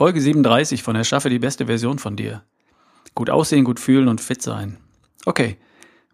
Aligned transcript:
Folge 0.00 0.22
37 0.22 0.82
von 0.82 0.96
Erschaffe 0.96 1.28
die 1.28 1.38
beste 1.38 1.66
Version 1.66 1.98
von 1.98 2.16
dir. 2.16 2.42
Gut 3.14 3.28
aussehen, 3.28 3.66
gut 3.66 3.78
fühlen 3.78 4.08
und 4.08 4.22
fit 4.22 4.40
sein. 4.40 4.78
Okay, 5.26 5.58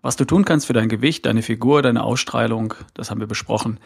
was 0.02 0.16
du 0.16 0.24
tun 0.24 0.44
kannst 0.44 0.66
für 0.66 0.72
dein 0.72 0.88
Gewicht, 0.88 1.24
deine 1.24 1.40
Figur, 1.40 1.82
deine 1.82 2.02
Ausstrahlung, 2.02 2.74
das 2.94 3.12
haben 3.12 3.20
wir 3.20 3.28
besprochen. 3.28 3.78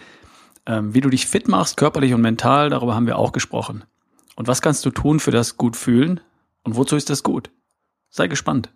Ähm, 0.65 0.95
wie 0.95 1.03
du 1.03 1.11
dich 1.11 1.27
fit 1.27 1.49
machst, 1.49 1.77
körperlich 1.77 2.15
und 2.15 2.23
mental, 2.23 2.71
darüber 2.71 2.95
haben 2.95 3.07
wir 3.07 3.19
auch 3.19 3.33
gesprochen. 3.33 3.85
Und 4.37 4.49
was 4.49 4.63
kannst 4.63 4.87
du 4.87 4.91
tun 4.91 5.21
für 5.21 5.33
das 5.33 5.59
gut 5.59 5.77
fühlen 5.77 6.21
und 6.65 6.77
wozu 6.77 6.97
ist 6.97 7.11
das 7.11 7.23
gut? 7.23 7.51
Sei 8.09 8.27
gespannt. 8.27 8.73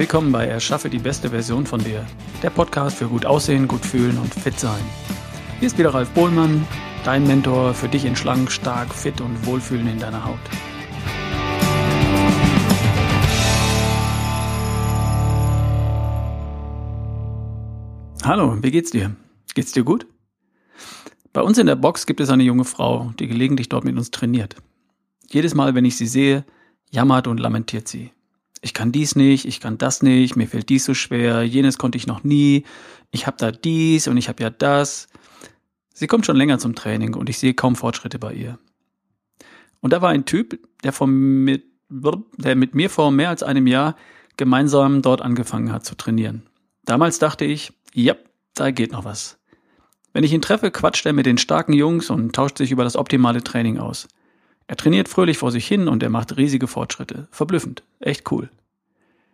Willkommen 0.00 0.32
bei 0.32 0.46
Erschaffe 0.46 0.88
die 0.88 0.98
beste 0.98 1.28
Version 1.28 1.66
von 1.66 1.84
dir. 1.84 2.06
Der 2.42 2.48
Podcast 2.48 2.96
für 2.96 3.06
gut 3.06 3.26
aussehen, 3.26 3.68
gut 3.68 3.84
fühlen 3.84 4.16
und 4.16 4.32
fit 4.32 4.58
sein. 4.58 4.80
Hier 5.58 5.66
ist 5.66 5.76
wieder 5.76 5.92
Ralf 5.92 6.08
Bohlmann, 6.12 6.66
dein 7.04 7.26
Mentor 7.26 7.74
für 7.74 7.86
dich 7.86 8.06
in 8.06 8.16
schlank, 8.16 8.50
stark, 8.50 8.94
fit 8.94 9.20
und 9.20 9.44
wohlfühlen 9.44 9.86
in 9.86 9.98
deiner 9.98 10.24
Haut. 10.24 10.38
Hallo, 18.24 18.56
wie 18.62 18.70
geht's 18.70 18.92
dir? 18.92 19.14
Geht's 19.54 19.72
dir 19.72 19.84
gut? 19.84 20.06
Bei 21.34 21.42
uns 21.42 21.58
in 21.58 21.66
der 21.66 21.76
Box 21.76 22.06
gibt 22.06 22.20
es 22.20 22.30
eine 22.30 22.44
junge 22.44 22.64
Frau, 22.64 23.12
die 23.18 23.26
gelegentlich 23.26 23.68
dort 23.68 23.84
mit 23.84 23.98
uns 23.98 24.10
trainiert. 24.10 24.56
Jedes 25.28 25.54
Mal, 25.54 25.74
wenn 25.74 25.84
ich 25.84 25.98
sie 25.98 26.06
sehe, 26.06 26.46
jammert 26.90 27.26
und 27.26 27.38
lamentiert 27.38 27.86
sie 27.86 28.12
ich 28.60 28.74
kann 28.74 28.92
dies 28.92 29.16
nicht, 29.16 29.46
ich 29.46 29.60
kann 29.60 29.78
das 29.78 30.02
nicht, 30.02 30.36
mir 30.36 30.46
fällt 30.46 30.68
dies 30.68 30.84
so 30.84 30.94
schwer, 30.94 31.42
jenes 31.42 31.78
konnte 31.78 31.96
ich 31.96 32.06
noch 32.06 32.24
nie, 32.24 32.64
ich 33.10 33.26
habe 33.26 33.36
da 33.38 33.50
dies 33.50 34.08
und 34.08 34.16
ich 34.16 34.28
habe 34.28 34.42
ja 34.42 34.50
das. 34.50 35.08
Sie 35.94 36.06
kommt 36.06 36.26
schon 36.26 36.36
länger 36.36 36.58
zum 36.58 36.74
Training 36.74 37.14
und 37.14 37.28
ich 37.28 37.38
sehe 37.38 37.54
kaum 37.54 37.76
Fortschritte 37.76 38.18
bei 38.18 38.32
ihr. 38.32 38.58
Und 39.80 39.92
da 39.92 40.02
war 40.02 40.10
ein 40.10 40.26
Typ, 40.26 40.58
der, 40.82 40.92
von 40.92 41.10
mit, 41.10 41.64
der 41.88 42.54
mit 42.54 42.74
mir 42.74 42.90
vor 42.90 43.10
mehr 43.10 43.30
als 43.30 43.42
einem 43.42 43.66
Jahr 43.66 43.96
gemeinsam 44.36 45.02
dort 45.02 45.22
angefangen 45.22 45.72
hat 45.72 45.84
zu 45.84 45.94
trainieren. 45.94 46.46
Damals 46.84 47.18
dachte 47.18 47.44
ich, 47.44 47.72
ja, 47.94 48.14
da 48.54 48.70
geht 48.70 48.92
noch 48.92 49.04
was. 49.04 49.38
Wenn 50.12 50.24
ich 50.24 50.32
ihn 50.32 50.42
treffe, 50.42 50.70
quatscht 50.70 51.06
er 51.06 51.12
mit 51.12 51.26
den 51.26 51.38
starken 51.38 51.72
Jungs 51.72 52.10
und 52.10 52.34
tauscht 52.34 52.58
sich 52.58 52.70
über 52.70 52.84
das 52.84 52.96
optimale 52.96 53.42
Training 53.42 53.78
aus. 53.78 54.08
Er 54.70 54.76
trainiert 54.76 55.08
fröhlich 55.08 55.36
vor 55.36 55.50
sich 55.50 55.66
hin 55.66 55.88
und 55.88 56.00
er 56.00 56.10
macht 56.10 56.36
riesige 56.36 56.68
Fortschritte. 56.68 57.26
Verblüffend. 57.32 57.82
Echt 57.98 58.30
cool. 58.30 58.50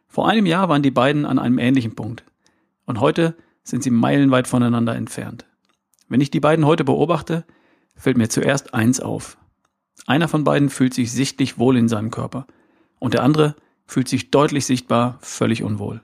Vor 0.08 0.26
einem 0.26 0.46
Jahr 0.46 0.70
waren 0.70 0.82
die 0.82 0.90
beiden 0.90 1.26
an 1.26 1.38
einem 1.38 1.58
ähnlichen 1.58 1.94
Punkt. 1.94 2.24
Und 2.86 3.00
heute 3.00 3.36
sind 3.62 3.82
sie 3.82 3.90
meilenweit 3.90 4.48
voneinander 4.48 4.96
entfernt. 4.96 5.44
Wenn 6.08 6.22
ich 6.22 6.30
die 6.30 6.40
beiden 6.40 6.64
heute 6.64 6.84
beobachte, 6.84 7.44
fällt 7.96 8.16
mir 8.16 8.30
zuerst 8.30 8.72
eins 8.72 8.98
auf. 8.98 9.36
Einer 10.06 10.26
von 10.26 10.42
beiden 10.42 10.70
fühlt 10.70 10.94
sich 10.94 11.12
sichtlich 11.12 11.58
wohl 11.58 11.76
in 11.76 11.90
seinem 11.90 12.10
Körper 12.10 12.46
und 12.98 13.12
der 13.12 13.22
andere 13.22 13.56
fühlt 13.84 14.08
sich 14.08 14.30
deutlich 14.30 14.64
sichtbar 14.64 15.18
völlig 15.20 15.62
unwohl. 15.62 16.00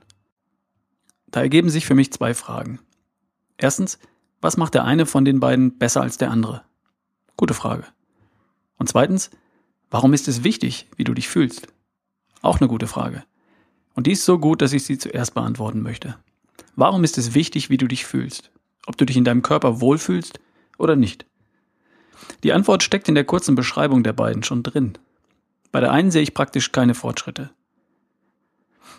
Da 1.31 1.41
ergeben 1.41 1.71
sich 1.71 1.87
für 1.87 1.95
mich 1.95 2.13
zwei 2.13 2.35
Fragen. 2.35 2.81
Erstens, 3.57 3.97
was 4.41 4.57
macht 4.57 4.75
der 4.75 4.83
eine 4.83 5.07
von 5.07 5.25
den 5.25 5.39
beiden 5.39 5.79
besser 5.79 6.01
als 6.03 6.19
der 6.19 6.29
andere? 6.29 6.61
Gute 7.35 7.55
Frage. 7.55 7.85
Und 8.77 8.89
zweitens, 8.89 9.29
warum 9.89 10.13
ist 10.13 10.27
es 10.27 10.43
wichtig, 10.43 10.87
wie 10.95 11.03
du 11.03 11.13
dich 11.13 11.27
fühlst? 11.27 11.67
Auch 12.41 12.59
eine 12.59 12.67
gute 12.67 12.87
Frage. 12.87 13.23
Und 13.95 14.07
die 14.07 14.11
ist 14.11 14.25
so 14.25 14.39
gut, 14.39 14.61
dass 14.61 14.73
ich 14.73 14.83
sie 14.83 14.97
zuerst 14.97 15.33
beantworten 15.33 15.81
möchte. 15.81 16.17
Warum 16.75 17.03
ist 17.03 17.17
es 17.17 17.33
wichtig, 17.33 17.69
wie 17.69 17.77
du 17.77 17.87
dich 17.87 18.05
fühlst? 18.05 18.51
Ob 18.85 18.97
du 18.97 19.05
dich 19.05 19.15
in 19.15 19.23
deinem 19.23 19.43
Körper 19.43 19.79
wohlfühlst 19.79 20.39
oder 20.77 20.95
nicht? 20.95 21.25
Die 22.43 22.53
Antwort 22.53 22.83
steckt 22.83 23.07
in 23.07 23.15
der 23.15 23.25
kurzen 23.25 23.55
Beschreibung 23.55 24.03
der 24.03 24.13
beiden 24.13 24.43
schon 24.43 24.63
drin. 24.63 24.97
Bei 25.71 25.79
der 25.79 25.91
einen 25.91 26.11
sehe 26.11 26.23
ich 26.23 26.33
praktisch 26.33 26.71
keine 26.71 26.95
Fortschritte. 26.95 27.51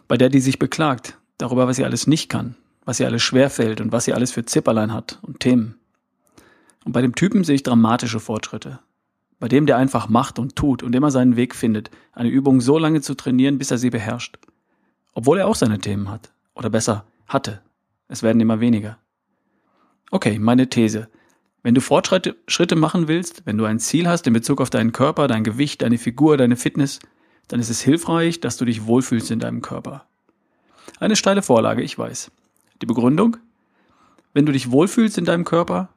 Bei 0.08 0.16
der, 0.16 0.28
die 0.28 0.40
sich 0.40 0.58
beklagt, 0.58 1.18
darüber, 1.38 1.66
was 1.66 1.76
sie 1.76 1.84
alles 1.84 2.06
nicht 2.06 2.28
kann, 2.28 2.56
was 2.84 3.00
ihr 3.00 3.06
alles 3.06 3.22
schwerfällt 3.22 3.80
und 3.80 3.92
was 3.92 4.04
sie 4.04 4.14
alles 4.14 4.32
für 4.32 4.44
Zipperlein 4.44 4.92
hat 4.92 5.18
und 5.22 5.40
Themen. 5.40 5.78
Und 6.84 6.92
bei 6.92 7.02
dem 7.02 7.14
Typen 7.14 7.44
sehe 7.44 7.56
ich 7.56 7.62
dramatische 7.62 8.20
Fortschritte 8.20 8.80
bei 9.40 9.48
dem 9.48 9.66
der 9.66 9.76
einfach 9.76 10.08
macht 10.08 10.38
und 10.38 10.56
tut 10.56 10.82
und 10.82 10.94
immer 10.94 11.10
seinen 11.10 11.36
Weg 11.36 11.54
findet, 11.54 11.90
eine 12.12 12.28
Übung 12.28 12.60
so 12.60 12.78
lange 12.78 13.00
zu 13.00 13.14
trainieren, 13.14 13.58
bis 13.58 13.70
er 13.70 13.78
sie 13.78 13.90
beherrscht. 13.90 14.38
Obwohl 15.12 15.38
er 15.38 15.46
auch 15.46 15.54
seine 15.54 15.78
Themen 15.78 16.10
hat. 16.10 16.32
Oder 16.54 16.70
besser, 16.70 17.04
hatte. 17.26 17.60
Es 18.08 18.22
werden 18.22 18.40
immer 18.40 18.60
weniger. 18.60 18.98
Okay, 20.10 20.38
meine 20.38 20.68
These. 20.68 21.08
Wenn 21.62 21.74
du 21.74 21.80
Fortschritte 21.80 22.76
machen 22.76 23.08
willst, 23.08 23.46
wenn 23.46 23.58
du 23.58 23.64
ein 23.64 23.78
Ziel 23.80 24.06
hast 24.06 24.26
in 24.26 24.32
Bezug 24.32 24.60
auf 24.60 24.70
deinen 24.70 24.92
Körper, 24.92 25.28
dein 25.28 25.44
Gewicht, 25.44 25.82
deine 25.82 25.98
Figur, 25.98 26.36
deine 26.36 26.56
Fitness, 26.56 27.00
dann 27.48 27.58
ist 27.58 27.70
es 27.70 27.80
hilfreich, 27.80 28.40
dass 28.40 28.56
du 28.56 28.64
dich 28.64 28.86
wohlfühlst 28.86 29.30
in 29.30 29.40
deinem 29.40 29.62
Körper. 29.62 30.04
Eine 31.00 31.16
steile 31.16 31.42
Vorlage, 31.42 31.82
ich 31.82 31.98
weiß. 31.98 32.30
Die 32.82 32.86
Begründung? 32.86 33.38
Wenn 34.32 34.46
du 34.46 34.52
dich 34.52 34.70
wohlfühlst 34.70 35.18
in 35.18 35.24
deinem 35.24 35.44
Körper, 35.44 35.88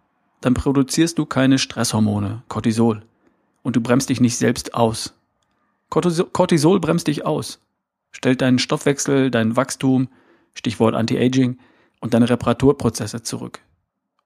dann 0.41 0.53
produzierst 0.53 1.17
du 1.17 1.25
keine 1.25 1.59
Stresshormone, 1.59 2.43
Cortisol 2.47 3.03
und 3.67 3.75
du 3.75 3.81
bremst 3.81 4.07
dich 4.07 4.21
nicht 4.21 4.37
selbst 4.37 4.75
aus. 4.75 5.13
Cortisol 5.89 6.79
bremst 6.79 7.07
dich 7.07 7.25
aus, 7.25 7.59
stellt 8.11 8.39
deinen 8.39 8.59
Stoffwechsel, 8.59 9.29
dein 9.29 9.57
Wachstum, 9.57 10.07
Stichwort 10.53 10.95
Anti-Aging, 10.95 11.59
und 11.99 12.13
deine 12.13 12.29
Reparaturprozesse 12.29 13.23
zurück, 13.23 13.59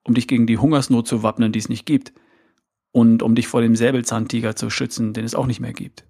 um 0.04 0.14
dich 0.14 0.28
gegen 0.28 0.46
die 0.46 0.60
Hungersnot 0.60 1.08
zu 1.08 1.24
wappnen, 1.24 1.52
die 1.52 1.58
es 1.58 1.70
nicht 1.70 1.88
gibt, 1.88 2.14
und 2.92 3.24
um 3.24 3.34
dich 3.34 3.48
vor 3.48 3.62
dem 3.62 3.76
Säbelzahntiger 3.76 4.56
zu 4.56 4.70
schützen, 4.70 5.12
den 5.12 5.26
es 5.26 5.34
auch 5.34 5.48
nicht 5.48 5.60
mehr 5.60 5.74
gibt. 5.74 6.06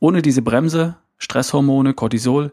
Ohne 0.00 0.20
diese 0.20 0.42
Bremse, 0.42 0.96
Stresshormone, 1.18 1.94
Cortisol, 1.94 2.52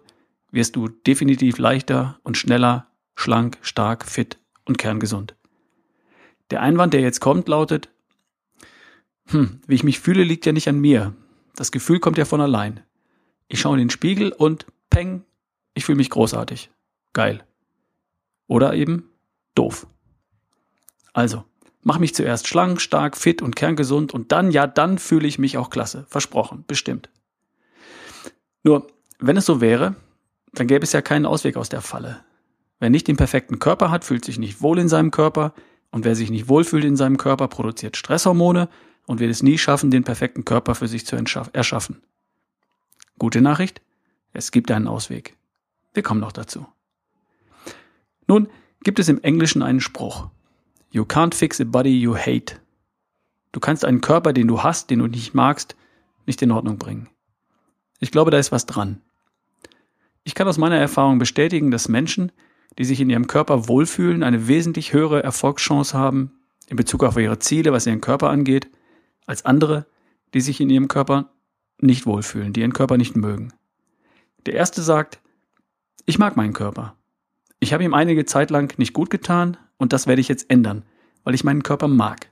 wirst 0.52 0.76
du 0.76 0.90
definitiv 0.90 1.58
leichter 1.58 2.20
und 2.22 2.38
schneller, 2.38 2.86
schlank, 3.16 3.58
stark, 3.62 4.06
fit 4.06 4.38
und 4.66 4.78
kerngesund. 4.78 5.36
Der 6.52 6.62
Einwand, 6.62 6.94
der 6.94 7.02
jetzt 7.02 7.20
kommt, 7.20 7.48
lautet, 7.48 7.90
hm, 9.28 9.62
wie 9.68 9.76
ich 9.76 9.84
mich 9.84 10.00
fühle, 10.00 10.24
liegt 10.24 10.46
ja 10.46 10.52
nicht 10.52 10.68
an 10.68 10.80
mir. 10.80 11.14
Das 11.56 11.72
Gefühl 11.72 12.00
kommt 12.00 12.18
ja 12.18 12.26
von 12.26 12.42
allein. 12.42 12.82
Ich 13.48 13.60
schaue 13.60 13.76
in 13.76 13.80
den 13.80 13.90
Spiegel 13.90 14.32
und 14.32 14.66
peng, 14.90 15.24
ich 15.74 15.86
fühle 15.86 15.98
mich 15.98 16.10
großartig. 16.10 16.70
Geil. 17.14 17.44
Oder 18.48 18.74
eben 18.74 19.10
doof. 19.56 19.88
Also, 21.14 21.44
mach 21.82 22.00
mich 22.00 22.14
zuerst 22.14 22.48
schlank, 22.48 22.82
stark, 22.82 23.18
fit 23.18 23.42
und 23.42 23.56
kerngesund 23.56 24.14
und 24.14 24.32
dann, 24.32 24.52
ja, 24.52 24.68
dann 24.68 24.98
fühle 24.98 25.28
ich 25.28 25.40
mich 25.40 25.58
auch 25.58 25.70
klasse. 25.70 26.06
Versprochen, 26.10 26.64
bestimmt. 26.68 27.10
Nur, 28.64 28.88
wenn 29.20 29.38
es 29.38 29.46
so 29.46 29.62
wäre, 29.62 29.96
dann 30.54 30.68
gäbe 30.68 30.84
es 30.84 30.94
ja 30.94 31.02
keinen 31.02 31.26
Ausweg 31.26 31.58
aus 31.58 31.70
der 31.70 31.82
Falle. 31.82 32.24
Wer 32.80 32.90
nicht 32.90 33.08
den 33.08 33.18
perfekten 33.18 33.60
Körper 33.60 33.90
hat, 33.90 34.04
fühlt 34.04 34.24
sich 34.26 34.38
nicht 34.38 34.62
wohl 34.62 34.78
in 34.78 34.90
seinem 34.90 35.12
Körper 35.12 35.54
und 35.92 36.06
wer 36.06 36.16
sich 36.16 36.30
nicht 36.30 36.48
wohlfühlt 36.48 36.86
in 36.86 36.96
seinem 36.96 37.18
Körper, 37.18 37.48
produziert 37.48 37.98
Stresshormone 37.98 38.70
und 39.08 39.20
wird 39.20 39.32
es 39.32 39.42
nie 39.42 39.58
schaffen, 39.58 39.90
den 39.90 40.04
perfekten 40.04 40.46
Körper 40.46 40.76
für 40.76 40.88
sich 40.88 41.08
zu 41.08 41.16
erschaffen. 41.16 42.04
Gute 43.18 43.42
Nachricht? 43.42 43.82
Es 44.34 44.52
gibt 44.52 44.70
einen 44.70 44.88
Ausweg. 44.88 45.36
Wir 45.94 46.04
kommen 46.04 46.20
noch 46.20 46.32
dazu. 46.32 46.68
Nun 48.28 48.50
gibt 48.84 49.00
es 49.00 49.10
im 49.10 49.24
Englischen 49.24 49.64
einen 49.64 49.82
Spruch. 49.82 50.30
You 50.92 51.04
can't 51.04 51.34
fix 51.34 51.60
a 51.60 51.64
body 51.64 52.00
you 52.00 52.16
hate. 52.16 52.60
Du 53.52 53.60
kannst 53.60 53.86
einen 53.86 54.02
Körper, 54.02 54.34
den 54.34 54.48
du 54.48 54.62
hast, 54.62 54.92
den 54.92 55.00
du 55.00 55.08
nicht 55.08 55.34
magst, 55.34 55.76
nicht 56.26 56.42
in 56.42 56.52
Ordnung 56.52 56.78
bringen. 56.78 57.10
Ich 58.00 58.12
glaube, 58.12 58.30
da 58.30 58.38
ist 58.38 58.52
was 58.52 58.66
dran. 58.66 59.02
Ich 60.24 60.36
kann 60.36 60.48
aus 60.48 60.58
meiner 60.58 60.78
Erfahrung 60.78 61.18
bestätigen, 61.18 61.72
dass 61.72 61.88
Menschen, 61.88 62.34
die 62.78 62.86
sich 62.86 63.00
in 63.00 63.10
ihrem 63.10 63.28
Körper 63.28 63.68
wohlfühlen, 63.70 64.22
eine 64.22 64.48
wesentlich 64.48 64.92
höhere 64.94 65.24
Erfolgschance 65.24 65.98
haben 65.98 66.34
in 66.68 66.76
Bezug 66.76 67.04
auf 67.04 67.18
ihre 67.18 67.40
Ziele, 67.40 67.72
was 67.72 67.88
ihren 67.88 68.02
Körper 68.02 68.30
angeht, 68.30 68.70
als 69.28 69.46
andere, 69.46 69.86
die 70.34 70.42
sich 70.42 70.60
in 70.60 70.72
ihrem 70.72 70.88
Körper 70.88 71.30
nicht 71.80 72.08
wohlfühlen, 72.08 72.54
die 72.54 72.62
ihren 72.62 72.74
Körper 72.74 72.98
nicht 72.98 73.16
mögen. 73.16 73.54
Der 74.48 74.56
erste 74.56 74.82
sagt, 74.82 75.20
ich 76.06 76.18
mag 76.18 76.36
meinen 76.36 76.54
Körper. 76.54 76.96
Ich 77.60 77.74
habe 77.74 77.84
ihm 77.84 77.94
einige 77.94 78.26
Zeit 78.26 78.50
lang 78.50 78.78
nicht 78.80 78.94
gut 78.94 79.10
getan 79.10 79.58
und 79.78 79.94
das 79.94 80.08
werde 80.08 80.22
ich 80.22 80.28
jetzt 80.28 80.50
ändern, 80.50 80.84
weil 81.24 81.36
ich 81.36 81.44
meinen 81.44 81.64
Körper 81.64 81.88
mag. 81.88 82.30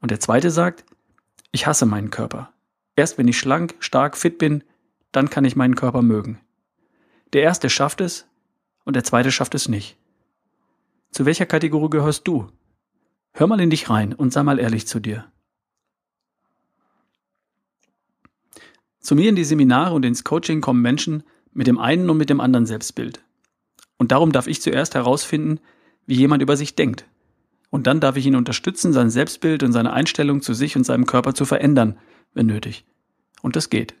Und 0.00 0.10
der 0.10 0.20
zweite 0.20 0.50
sagt, 0.50 0.84
ich 1.50 1.66
hasse 1.66 1.86
meinen 1.86 2.10
Körper. 2.10 2.52
Erst 2.94 3.18
wenn 3.18 3.28
ich 3.28 3.38
schlank, 3.38 3.74
stark, 3.80 4.16
fit 4.16 4.38
bin, 4.38 4.64
dann 5.12 5.30
kann 5.30 5.44
ich 5.44 5.56
meinen 5.56 5.76
Körper 5.76 6.02
mögen. 6.02 6.40
Der 7.32 7.42
erste 7.42 7.70
schafft 7.70 8.00
es 8.00 8.26
und 8.84 8.96
der 8.96 9.04
zweite 9.04 9.32
schafft 9.32 9.54
es 9.54 9.68
nicht. 9.68 9.96
Zu 11.10 11.24
welcher 11.26 11.46
Kategorie 11.46 11.90
gehörst 11.90 12.26
du? 12.26 12.48
Hör 13.32 13.46
mal 13.46 13.60
in 13.60 13.70
dich 13.70 13.88
rein 13.88 14.12
und 14.12 14.32
sei 14.32 14.42
mal 14.42 14.58
ehrlich 14.58 14.86
zu 14.86 15.00
dir. 15.00 15.30
Zu 19.02 19.16
mir 19.16 19.28
in 19.28 19.36
die 19.36 19.44
Seminare 19.44 19.94
und 19.94 20.04
ins 20.04 20.22
Coaching 20.22 20.60
kommen 20.60 20.80
Menschen 20.80 21.24
mit 21.52 21.66
dem 21.66 21.78
einen 21.78 22.08
und 22.08 22.16
mit 22.16 22.30
dem 22.30 22.40
anderen 22.40 22.66
Selbstbild. 22.66 23.20
Und 23.98 24.12
darum 24.12 24.32
darf 24.32 24.46
ich 24.46 24.62
zuerst 24.62 24.94
herausfinden, 24.94 25.60
wie 26.06 26.14
jemand 26.14 26.40
über 26.42 26.56
sich 26.56 26.76
denkt. 26.76 27.04
Und 27.68 27.86
dann 27.86 28.00
darf 28.00 28.16
ich 28.16 28.26
ihn 28.26 28.36
unterstützen, 28.36 28.92
sein 28.92 29.10
Selbstbild 29.10 29.62
und 29.64 29.72
seine 29.72 29.92
Einstellung 29.92 30.40
zu 30.40 30.54
sich 30.54 30.76
und 30.76 30.84
seinem 30.84 31.06
Körper 31.06 31.34
zu 31.34 31.44
verändern, 31.44 31.98
wenn 32.32 32.46
nötig. 32.46 32.84
Und 33.42 33.56
das 33.56 33.70
geht. 33.70 33.94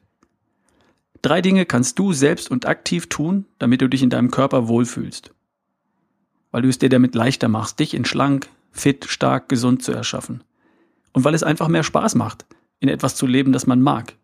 Drei 1.20 1.40
Dinge 1.40 1.66
kannst 1.66 1.98
du 1.98 2.12
selbst 2.12 2.50
und 2.50 2.66
aktiv 2.66 3.08
tun, 3.08 3.46
damit 3.58 3.80
du 3.80 3.88
dich 3.88 4.02
in 4.02 4.10
deinem 4.10 4.30
Körper 4.30 4.68
wohlfühlst. 4.68 5.34
Weil 6.50 6.62
du 6.62 6.68
es 6.68 6.78
dir 6.78 6.88
damit 6.88 7.14
leichter 7.14 7.48
machst, 7.48 7.80
dich 7.80 7.94
in 7.94 8.04
schlank, 8.04 8.48
fit, 8.70 9.06
stark, 9.06 9.48
gesund 9.48 9.82
zu 9.82 9.92
erschaffen. 9.92 10.44
Und 11.12 11.24
weil 11.24 11.34
es 11.34 11.42
einfach 11.42 11.68
mehr 11.68 11.82
Spaß 11.82 12.14
macht, 12.14 12.46
in 12.78 12.88
etwas 12.88 13.16
zu 13.16 13.26
leben, 13.26 13.52
das 13.52 13.66
man 13.66 13.82
mag. 13.82 14.14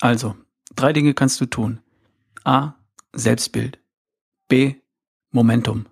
Also, 0.00 0.34
drei 0.74 0.92
Dinge 0.92 1.14
kannst 1.14 1.40
du 1.40 1.46
tun. 1.46 1.80
A. 2.44 2.74
Selbstbild. 3.12 3.78
B. 4.48 4.74
Momentum. 5.30 5.86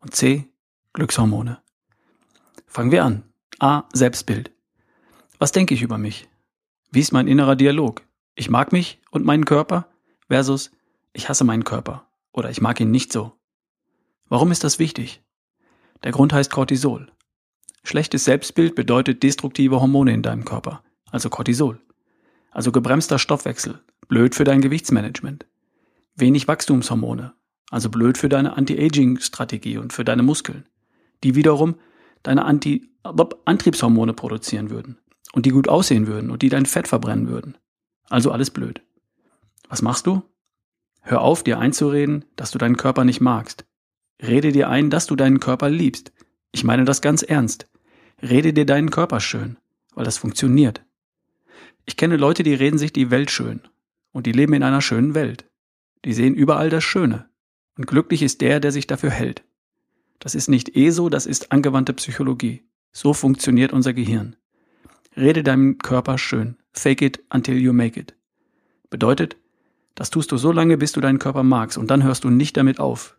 Und 0.00 0.14
C. 0.14 0.48
Glückshormone. 0.92 1.60
Fangen 2.66 2.90
wir 2.90 3.04
an. 3.04 3.22
A. 3.58 3.84
Selbstbild. 3.92 4.50
Was 5.38 5.52
denke 5.52 5.74
ich 5.74 5.82
über 5.82 5.98
mich? 5.98 6.28
Wie 6.90 7.00
ist 7.00 7.12
mein 7.12 7.28
innerer 7.28 7.56
Dialog? 7.56 8.02
Ich 8.34 8.50
mag 8.50 8.72
mich 8.72 9.00
und 9.10 9.24
meinen 9.24 9.44
Körper 9.44 9.88
versus 10.28 10.70
ich 11.12 11.28
hasse 11.28 11.44
meinen 11.44 11.64
Körper 11.64 12.08
oder 12.32 12.50
ich 12.50 12.60
mag 12.60 12.80
ihn 12.80 12.90
nicht 12.90 13.12
so. 13.12 13.32
Warum 14.28 14.50
ist 14.50 14.64
das 14.64 14.78
wichtig? 14.78 15.22
Der 16.02 16.12
Grund 16.12 16.32
heißt 16.32 16.50
Cortisol. 16.50 17.10
Schlechtes 17.84 18.24
Selbstbild 18.24 18.74
bedeutet 18.74 19.22
destruktive 19.22 19.80
Hormone 19.80 20.12
in 20.12 20.22
deinem 20.22 20.44
Körper, 20.44 20.82
also 21.10 21.30
Cortisol. 21.30 21.80
Also 22.54 22.70
gebremster 22.70 23.18
Stoffwechsel, 23.18 23.80
blöd 24.06 24.36
für 24.36 24.44
dein 24.44 24.60
Gewichtsmanagement. 24.60 25.44
Wenig 26.14 26.46
Wachstumshormone, 26.46 27.34
also 27.70 27.90
blöd 27.90 28.16
für 28.16 28.28
deine 28.28 28.56
Anti-Aging-Strategie 28.56 29.78
und 29.78 29.92
für 29.92 30.04
deine 30.04 30.22
Muskeln, 30.22 30.64
die 31.24 31.34
wiederum 31.34 31.74
deine 32.22 32.44
Anti 32.44 32.88
Antriebshormone 33.02 34.14
produzieren 34.14 34.70
würden 34.70 34.98
und 35.32 35.46
die 35.46 35.50
gut 35.50 35.68
aussehen 35.68 36.06
würden 36.06 36.30
und 36.30 36.42
die 36.42 36.48
dein 36.48 36.64
Fett 36.64 36.86
verbrennen 36.86 37.28
würden. 37.28 37.58
Also 38.08 38.30
alles 38.30 38.50
blöd. 38.50 38.82
Was 39.68 39.82
machst 39.82 40.06
du? 40.06 40.22
Hör 41.02 41.22
auf, 41.22 41.42
dir 41.42 41.58
einzureden, 41.58 42.24
dass 42.36 42.52
du 42.52 42.58
deinen 42.58 42.76
Körper 42.76 43.04
nicht 43.04 43.20
magst. 43.20 43.66
Rede 44.22 44.52
dir 44.52 44.70
ein, 44.70 44.90
dass 44.90 45.06
du 45.06 45.16
deinen 45.16 45.40
Körper 45.40 45.68
liebst. 45.68 46.12
Ich 46.52 46.62
meine 46.62 46.84
das 46.84 47.02
ganz 47.02 47.22
ernst. 47.22 47.68
Rede 48.22 48.52
dir 48.52 48.64
deinen 48.64 48.90
Körper 48.90 49.18
schön, 49.18 49.58
weil 49.94 50.04
das 50.04 50.18
funktioniert. 50.18 50.83
Ich 51.86 51.96
kenne 51.96 52.16
Leute, 52.16 52.42
die 52.42 52.54
reden 52.54 52.78
sich 52.78 52.92
die 52.92 53.10
Welt 53.10 53.30
schön. 53.30 53.60
Und 54.12 54.26
die 54.26 54.32
leben 54.32 54.54
in 54.54 54.62
einer 54.62 54.80
schönen 54.80 55.14
Welt. 55.14 55.50
Die 56.04 56.12
sehen 56.12 56.34
überall 56.34 56.70
das 56.70 56.84
Schöne. 56.84 57.28
Und 57.76 57.86
glücklich 57.86 58.22
ist 58.22 58.40
der, 58.40 58.60
der 58.60 58.72
sich 58.72 58.86
dafür 58.86 59.10
hält. 59.10 59.44
Das 60.20 60.34
ist 60.34 60.48
nicht 60.48 60.76
ESO, 60.76 61.08
das 61.08 61.26
ist 61.26 61.52
angewandte 61.52 61.92
Psychologie. 61.92 62.64
So 62.92 63.12
funktioniert 63.12 63.72
unser 63.72 63.92
Gehirn. 63.92 64.36
Rede 65.16 65.42
deinem 65.42 65.78
Körper 65.78 66.16
schön. 66.18 66.56
Fake 66.72 67.02
it 67.02 67.22
until 67.32 67.56
you 67.56 67.72
make 67.72 67.98
it. 67.98 68.14
Bedeutet, 68.90 69.36
das 69.94 70.10
tust 70.10 70.32
du 70.32 70.36
so 70.36 70.52
lange, 70.52 70.76
bis 70.78 70.92
du 70.92 71.00
deinen 71.00 71.18
Körper 71.18 71.42
magst 71.42 71.78
und 71.78 71.90
dann 71.90 72.02
hörst 72.02 72.24
du 72.24 72.30
nicht 72.30 72.56
damit 72.56 72.78
auf. 72.78 73.16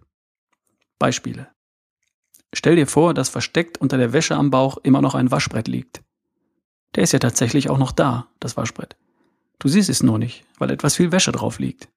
Beispiele. 0.99 1.49
Stell 2.53 2.77
dir 2.77 2.87
vor, 2.87 3.13
dass 3.13 3.29
versteckt 3.29 3.79
unter 3.79 3.97
der 3.97 4.13
Wäsche 4.13 4.35
am 4.35 4.49
Bauch 4.49 4.77
immer 4.83 5.01
noch 5.01 5.15
ein 5.15 5.31
Waschbrett 5.31 5.67
liegt. 5.67 6.04
Der 6.95 7.03
ist 7.03 7.11
ja 7.11 7.19
tatsächlich 7.19 7.69
auch 7.69 7.77
noch 7.77 7.91
da, 7.91 8.27
das 8.39 8.55
Waschbrett. 8.57 8.95
Du 9.59 9.67
siehst 9.67 9.89
es 9.89 10.03
nur 10.03 10.17
nicht, 10.17 10.43
weil 10.57 10.71
etwas 10.71 10.95
viel 10.95 11.11
Wäsche 11.11 11.31
drauf 11.31 11.59
liegt. 11.59 11.89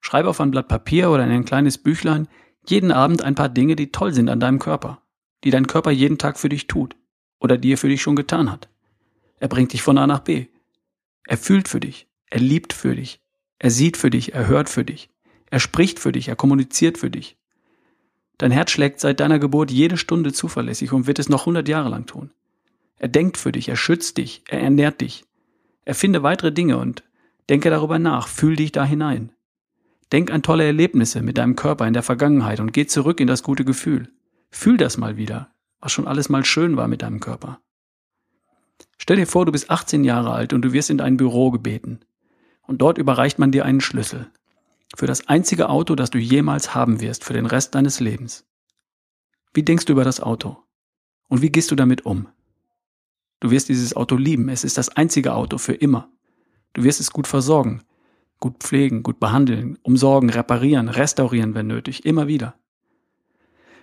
Schreib 0.00 0.26
auf 0.26 0.40
ein 0.40 0.50
Blatt 0.50 0.68
Papier 0.68 1.10
oder 1.10 1.24
in 1.24 1.30
ein 1.30 1.44
kleines 1.44 1.78
Büchlein 1.78 2.28
jeden 2.66 2.92
Abend 2.92 3.22
ein 3.22 3.34
paar 3.34 3.48
Dinge, 3.48 3.76
die 3.76 3.92
toll 3.92 4.12
sind 4.12 4.28
an 4.28 4.40
deinem 4.40 4.58
Körper, 4.58 5.02
die 5.44 5.50
dein 5.50 5.66
Körper 5.66 5.90
jeden 5.90 6.18
Tag 6.18 6.38
für 6.38 6.48
dich 6.48 6.66
tut 6.66 6.96
oder 7.38 7.58
die 7.58 7.74
er 7.74 7.78
für 7.78 7.88
dich 7.88 8.02
schon 8.02 8.16
getan 8.16 8.50
hat. 8.50 8.68
Er 9.38 9.48
bringt 9.48 9.72
dich 9.72 9.82
von 9.82 9.98
A 9.98 10.06
nach 10.06 10.20
B. 10.20 10.46
Er 11.26 11.36
fühlt 11.36 11.68
für 11.68 11.80
dich, 11.80 12.06
er 12.26 12.40
liebt 12.40 12.72
für 12.72 12.94
dich, 12.94 13.20
er 13.58 13.70
sieht 13.70 13.96
für 13.96 14.10
dich, 14.10 14.34
er 14.34 14.46
hört 14.46 14.68
für 14.68 14.84
dich, 14.84 15.10
er 15.50 15.60
spricht 15.60 15.98
für 15.98 16.12
dich, 16.12 16.28
er 16.28 16.36
kommuniziert 16.36 16.98
für 16.98 17.10
dich. 17.10 17.36
Dein 18.38 18.50
Herz 18.50 18.70
schlägt 18.70 19.00
seit 19.00 19.20
deiner 19.20 19.38
Geburt 19.38 19.70
jede 19.70 19.96
Stunde 19.96 20.32
zuverlässig 20.32 20.92
und 20.92 21.06
wird 21.06 21.18
es 21.18 21.28
noch 21.28 21.46
hundert 21.46 21.68
Jahre 21.68 21.88
lang 21.88 22.06
tun. 22.06 22.30
Er 22.96 23.08
denkt 23.08 23.36
für 23.36 23.52
dich, 23.52 23.68
er 23.68 23.76
schützt 23.76 24.16
dich, 24.16 24.42
er 24.48 24.60
ernährt 24.60 25.00
dich. 25.00 25.24
Erfinde 25.84 26.22
weitere 26.22 26.52
Dinge 26.52 26.78
und 26.78 27.04
denke 27.48 27.70
darüber 27.70 27.98
nach, 27.98 28.28
fühl 28.28 28.56
dich 28.56 28.72
da 28.72 28.84
hinein. 28.84 29.32
Denk 30.12 30.30
an 30.30 30.42
tolle 30.42 30.64
Erlebnisse 30.64 31.22
mit 31.22 31.38
deinem 31.38 31.56
Körper 31.56 31.86
in 31.86 31.94
der 31.94 32.02
Vergangenheit 32.02 32.60
und 32.60 32.72
geh 32.72 32.86
zurück 32.86 33.20
in 33.20 33.26
das 33.26 33.42
gute 33.42 33.64
Gefühl. 33.64 34.12
Fühl 34.50 34.76
das 34.76 34.96
mal 34.96 35.16
wieder, 35.16 35.52
was 35.80 35.92
schon 35.92 36.06
alles 36.06 36.28
mal 36.28 36.44
schön 36.44 36.76
war 36.76 36.88
mit 36.88 37.02
deinem 37.02 37.20
Körper. 37.20 37.60
Stell 38.96 39.16
dir 39.16 39.26
vor, 39.26 39.44
du 39.44 39.52
bist 39.52 39.70
18 39.70 40.04
Jahre 40.04 40.32
alt 40.32 40.52
und 40.52 40.62
du 40.62 40.72
wirst 40.72 40.90
in 40.90 41.00
ein 41.00 41.16
Büro 41.16 41.50
gebeten. 41.50 42.00
Und 42.62 42.78
dort 42.80 42.96
überreicht 42.96 43.38
man 43.38 43.50
dir 43.50 43.64
einen 43.64 43.80
Schlüssel. 43.80 44.30
Für 44.96 45.06
das 45.06 45.28
einzige 45.28 45.68
Auto, 45.68 45.94
das 45.94 46.10
du 46.10 46.18
jemals 46.18 46.74
haben 46.74 47.00
wirst, 47.00 47.24
für 47.24 47.32
den 47.32 47.46
Rest 47.46 47.74
deines 47.74 48.00
Lebens. 48.00 48.46
Wie 49.52 49.62
denkst 49.62 49.84
du 49.84 49.92
über 49.92 50.04
das 50.04 50.20
Auto? 50.20 50.56
Und 51.28 51.42
wie 51.42 51.50
gehst 51.50 51.70
du 51.70 51.74
damit 51.74 52.06
um? 52.06 52.28
Du 53.44 53.50
wirst 53.50 53.68
dieses 53.68 53.94
Auto 53.94 54.16
lieben. 54.16 54.48
Es 54.48 54.64
ist 54.64 54.78
das 54.78 54.88
einzige 54.88 55.34
Auto 55.34 55.58
für 55.58 55.74
immer. 55.74 56.08
Du 56.72 56.82
wirst 56.82 56.98
es 56.98 57.10
gut 57.10 57.26
versorgen, 57.26 57.82
gut 58.40 58.56
pflegen, 58.60 59.02
gut 59.02 59.20
behandeln, 59.20 59.76
umsorgen, 59.82 60.30
reparieren, 60.30 60.88
restaurieren, 60.88 61.54
wenn 61.54 61.66
nötig, 61.66 62.06
immer 62.06 62.26
wieder. 62.26 62.54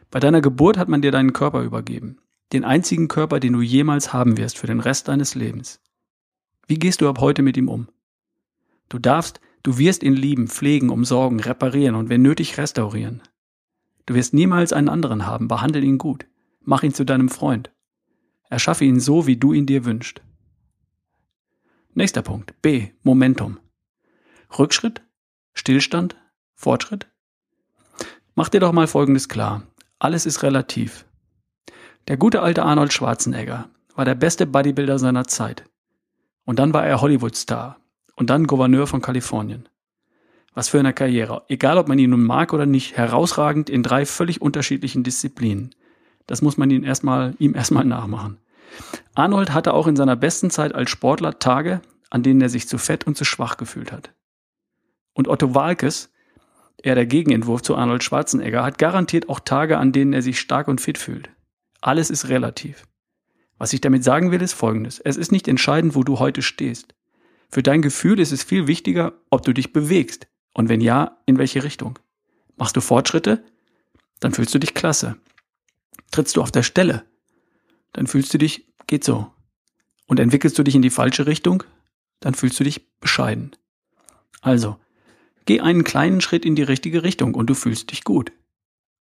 Bei 0.09 0.19
deiner 0.19 0.41
Geburt 0.41 0.79
hat 0.79 0.89
man 0.89 1.03
dir 1.03 1.11
deinen 1.11 1.31
Körper 1.31 1.61
übergeben 1.61 2.17
den 2.53 2.63
einzigen 2.63 3.07
Körper, 3.07 3.39
den 3.39 3.53
du 3.53 3.61
jemals 3.61 4.13
haben 4.13 4.35
wirst 4.35 4.57
für 4.57 4.65
den 4.65 4.79
Rest 4.79 5.09
deines 5.09 5.35
Lebens. 5.35 5.79
Wie 6.65 6.79
gehst 6.79 7.01
du 7.01 7.07
ab 7.07 7.19
heute 7.19 7.43
mit 7.43 7.55
ihm 7.55 7.69
um? 7.69 7.87
Du 8.89 8.97
darfst, 8.97 9.41
du 9.61 9.77
wirst 9.77 10.01
ihn 10.01 10.15
lieben, 10.15 10.47
pflegen, 10.47 10.89
umsorgen, 10.89 11.39
reparieren 11.39 11.93
und 11.93 12.09
wenn 12.09 12.23
nötig 12.23 12.57
restaurieren. 12.57 13.21
Du 14.07 14.15
wirst 14.15 14.33
niemals 14.33 14.73
einen 14.73 14.89
anderen 14.89 15.27
haben, 15.27 15.47
behandle 15.47 15.81
ihn 15.81 15.99
gut, 15.99 16.25
mach 16.61 16.81
ihn 16.81 16.95
zu 16.95 17.05
deinem 17.05 17.29
Freund. 17.29 17.71
Erschaffe 18.51 18.83
ihn 18.83 19.00
so, 19.00 19.27
wie 19.27 19.38
du 19.38 19.53
ihn 19.53 19.65
dir 19.65 19.86
wünschst. 19.86 20.21
Nächster 21.94 22.21
Punkt. 22.21 22.62
B. 22.62 22.89
Momentum. 23.01 23.59
Rückschritt? 24.59 25.01
Stillstand? 25.53 26.18
Fortschritt? 26.53 27.07
Mach 28.36 28.50
dir 28.50 28.59
doch 28.59 28.74
mal 28.74 28.88
Folgendes 28.88 29.30
klar. 29.30 29.63
Alles 30.00 30.25
ist 30.25 30.43
relativ. 30.43 31.05
Der 32.10 32.17
gute 32.17 32.41
alte 32.41 32.63
Arnold 32.63 32.91
Schwarzenegger 32.91 33.70
war 33.96 34.03
der 34.03 34.15
beste 34.15 34.46
Bodybuilder 34.46 35.00
seiner 35.00 35.27
Zeit. 35.27 35.63
Und 36.43 36.60
dann 36.60 36.74
war 36.74 36.86
er 36.86 37.00
Hollywood-Star 37.00 37.79
und 38.17 38.29
dann 38.29 38.48
Gouverneur 38.48 38.86
von 38.86 39.01
Kalifornien. 39.01 39.70
Was 40.53 40.67
für 40.67 40.79
eine 40.79 40.91
Karriere. 40.91 41.46
Egal, 41.48 41.77
ob 41.77 41.88
man 41.88 42.00
ihn 42.00 42.10
nun 42.10 42.24
mag 42.24 42.51
oder 42.51 42.65
nicht, 42.65 42.98
herausragend 42.98 43.70
in 43.70 43.81
drei 43.81 44.05
völlig 44.05 44.41
unterschiedlichen 44.41 45.03
Disziplinen. 45.03 45.74
Das 46.27 46.41
muss 46.41 46.57
man 46.57 46.69
ihm 46.69 46.83
erstmal, 46.83 47.35
ihm 47.39 47.55
erstmal 47.55 47.85
nachmachen. 47.85 48.37
Arnold 49.15 49.53
hatte 49.53 49.73
auch 49.73 49.87
in 49.87 49.95
seiner 49.95 50.15
besten 50.15 50.49
Zeit 50.49 50.73
als 50.73 50.89
Sportler 50.89 51.39
Tage, 51.39 51.81
an 52.09 52.23
denen 52.23 52.41
er 52.41 52.49
sich 52.49 52.67
zu 52.67 52.77
fett 52.77 53.07
und 53.07 53.17
zu 53.17 53.25
schwach 53.25 53.57
gefühlt 53.57 53.91
hat. 53.91 54.13
Und 55.13 55.27
Otto 55.27 55.53
Walkes, 55.55 56.11
er 56.81 56.95
der 56.95 57.05
Gegenentwurf 57.05 57.61
zu 57.61 57.75
Arnold 57.75 58.03
Schwarzenegger, 58.03 58.63
hat 58.63 58.77
garantiert 58.77 59.29
auch 59.29 59.39
Tage, 59.39 59.77
an 59.77 59.91
denen 59.91 60.13
er 60.13 60.21
sich 60.21 60.39
stark 60.39 60.67
und 60.67 60.81
fit 60.81 60.97
fühlt. 60.97 61.29
Alles 61.81 62.09
ist 62.09 62.29
relativ. 62.29 62.87
Was 63.57 63.73
ich 63.73 63.81
damit 63.81 64.03
sagen 64.03 64.31
will, 64.31 64.41
ist 64.41 64.53
Folgendes. 64.53 64.99
Es 64.99 65.17
ist 65.17 65.31
nicht 65.31 65.47
entscheidend, 65.47 65.95
wo 65.95 66.03
du 66.03 66.19
heute 66.19 66.41
stehst. 66.41 66.95
Für 67.49 67.61
dein 67.61 67.81
Gefühl 67.81 68.19
ist 68.19 68.31
es 68.31 68.43
viel 68.43 68.65
wichtiger, 68.67 69.13
ob 69.29 69.43
du 69.43 69.53
dich 69.53 69.73
bewegst. 69.73 70.27
Und 70.53 70.69
wenn 70.69 70.81
ja, 70.81 71.17
in 71.25 71.37
welche 71.37 71.63
Richtung? 71.63 71.99
Machst 72.57 72.75
du 72.75 72.81
Fortschritte? 72.81 73.43
Dann 74.19 74.33
fühlst 74.33 74.53
du 74.55 74.59
dich 74.59 74.73
klasse. 74.73 75.17
Trittst 76.12 76.36
du 76.36 76.41
auf 76.41 76.51
der 76.51 76.63
Stelle? 76.63 77.06
Dann 77.94 78.08
fühlst 78.08 78.34
du 78.34 78.38
dich, 78.38 78.68
geht 78.88 79.03
so. 79.03 79.32
Und 80.08 80.20
entwickelst 80.20 80.58
du 80.60 80.63
dich 80.63 80.75
in 80.75 80.82
die 80.82 80.89
falsche 80.89 81.25
Richtung? 81.25 81.63
Dann 82.20 82.34
fühlst 82.34 82.60
du 82.60 82.63
dich 82.63 83.00
bescheiden. 83.00 83.51
Also, 84.41 84.77
geh 85.46 85.62
einen 85.62 85.84
kleinen 85.84 86.22
Schritt 86.22 86.46
in 86.46 86.56
die 86.56 86.63
richtige 86.63 87.03
Richtung 87.03 87.34
und 87.34 87.50
du 87.50 87.53
fühlst 87.53 87.91
dich 87.91 88.03
gut. 88.03 88.32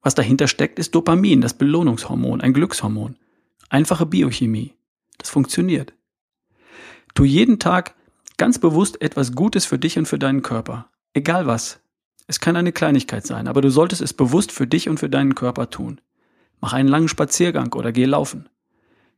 Was 0.03 0.15
dahinter 0.15 0.49
steckt, 0.49 0.79
ist 0.79 0.95
Dopamin, 0.95 1.41
das 1.41 1.55
Belohnungshormon, 1.55 2.41
ein 2.41 2.53
Glückshormon. 2.53 3.17
Einfache 3.69 4.07
Biochemie. 4.07 4.75
Das 5.19 5.31
funktioniert. 5.31 5.93
Tu 7.15 7.25
jeden 7.25 7.59
Tag 7.59 7.95
ganz 8.37 8.59
bewusst 8.59 9.03
etwas 9.03 9.33
Gutes 9.33 9.67
für 9.67 9.79
dich 9.79 9.99
und 9.99 10.07
für 10.07 10.19
deinen 10.19 10.43
Körper. 10.43 10.91
Egal 11.13 11.47
was. 11.47 11.81
Es 12.27 12.41
kann 12.41 12.57
eine 12.57 12.73
Kleinigkeit 12.73 13.27
sein, 13.27 13.49
aber 13.49 13.61
du 13.61 13.71
solltest 13.71 14.03
es 14.03 14.13
bewusst 14.13 14.53
für 14.53 14.67
dich 14.67 14.89
und 14.89 15.01
für 15.01 15.09
deinen 15.09 15.35
Körper 15.35 15.71
tun. 15.71 16.01
Mach 16.61 16.73
einen 16.73 16.89
langen 16.89 17.09
Spaziergang 17.09 17.73
oder 17.75 17.93
geh 17.93 18.05
laufen. 18.05 18.49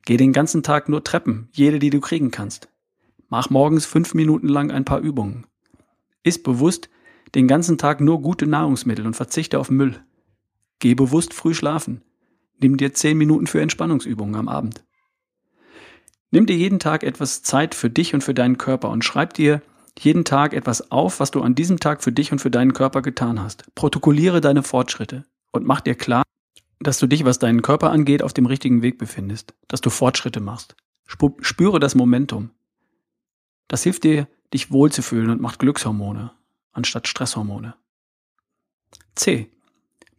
Geh 0.04 0.16
den 0.16 0.32
ganzen 0.32 0.62
Tag 0.62 0.88
nur 0.88 1.04
Treppen, 1.04 1.48
jede, 1.52 1.78
die 1.78 1.90
du 1.90 2.00
kriegen 2.00 2.30
kannst. 2.30 2.68
Mach 3.28 3.50
morgens 3.50 3.86
fünf 3.86 4.14
Minuten 4.14 4.48
lang 4.48 4.70
ein 4.70 4.84
paar 4.84 5.00
Übungen. 5.00 5.46
Iss 6.22 6.42
bewusst 6.42 6.88
den 7.34 7.46
ganzen 7.46 7.78
Tag 7.78 8.00
nur 8.00 8.20
gute 8.22 8.46
Nahrungsmittel 8.46 9.06
und 9.06 9.14
verzichte 9.14 9.58
auf 9.58 9.70
Müll. 9.70 10.02
Geh 10.80 10.94
bewusst 10.94 11.34
früh 11.34 11.54
schlafen. 11.54 12.02
Nimm 12.58 12.76
dir 12.76 12.92
zehn 12.92 13.16
Minuten 13.16 13.46
für 13.46 13.60
Entspannungsübungen 13.60 14.34
am 14.34 14.48
Abend. 14.48 14.84
Nimm 16.30 16.46
dir 16.46 16.56
jeden 16.56 16.78
Tag 16.78 17.02
etwas 17.02 17.42
Zeit 17.42 17.74
für 17.74 17.90
dich 17.90 18.14
und 18.14 18.22
für 18.22 18.34
deinen 18.34 18.58
Körper 18.58 18.90
und 18.90 19.04
schreib 19.04 19.34
dir 19.34 19.62
jeden 19.98 20.24
Tag 20.24 20.54
etwas 20.54 20.90
auf, 20.90 21.20
was 21.20 21.30
du 21.30 21.42
an 21.42 21.54
diesem 21.54 21.80
Tag 21.80 22.02
für 22.02 22.12
dich 22.12 22.32
und 22.32 22.38
für 22.38 22.50
deinen 22.50 22.72
Körper 22.72 23.02
getan 23.02 23.42
hast. 23.42 23.74
Protokolliere 23.74 24.40
deine 24.40 24.62
Fortschritte 24.62 25.24
und 25.50 25.66
mach 25.66 25.80
dir 25.80 25.94
klar, 25.94 26.22
dass 26.80 26.98
du 26.98 27.06
dich, 27.06 27.24
was 27.24 27.38
deinen 27.38 27.62
Körper 27.62 27.90
angeht, 27.90 28.22
auf 28.22 28.32
dem 28.32 28.46
richtigen 28.46 28.82
Weg 28.82 28.98
befindest, 28.98 29.54
dass 29.68 29.80
du 29.80 29.90
Fortschritte 29.90 30.40
machst. 30.40 30.76
Spüre 31.40 31.78
das 31.78 31.94
Momentum. 31.94 32.50
Das 33.68 33.82
hilft 33.82 34.04
dir, 34.04 34.26
dich 34.52 34.72
wohlzufühlen 34.72 35.30
und 35.30 35.40
macht 35.40 35.58
Glückshormone 35.58 36.32
anstatt 36.72 37.08
Stresshormone. 37.08 37.74
C. 39.14 39.50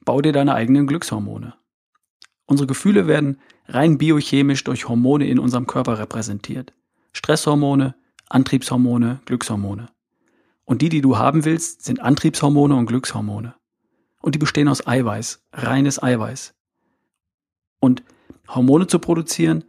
Bau 0.04 0.22
dir 0.22 0.34
deine 0.34 0.54
eigenen 0.54 0.88
Glückshormone. 0.88 1.56
Unsere 2.46 2.68
Gefühle 2.68 3.08
werden 3.08 3.40
rein 3.68 3.98
biochemisch 3.98 4.64
durch 4.64 4.88
Hormone 4.88 5.28
in 5.28 5.40
unserem 5.40 5.68
Körper 5.68 6.00
repräsentiert. 6.00 6.74
Stresshormone, 7.14 7.96
Antriebshormone, 8.30 9.22
Glückshormone. 9.26 9.90
Und 10.66 10.82
die, 10.82 10.90
die 10.90 11.02
du 11.02 11.18
haben 11.18 11.46
willst, 11.46 11.84
sind 11.84 12.02
Antriebshormone 12.02 12.76
und 12.76 12.86
Glückshormone. 12.86 13.56
Und 14.22 14.36
die 14.36 14.40
bestehen 14.40 14.68
aus 14.68 14.86
Eiweiß, 14.86 15.42
reines 15.54 16.02
Eiweiß. 16.02 16.54
Und 17.80 18.04
Hormone 18.48 18.88
zu 18.88 19.00
produzieren, 19.00 19.64